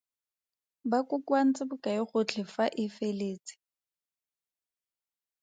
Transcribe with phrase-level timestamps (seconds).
[0.89, 3.53] Ba kokoantse bokae gotlhe fa e feletse?